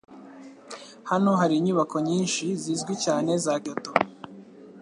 [1.09, 3.91] Hano hari inyubako nyinshi zizwi cyane za Kyoto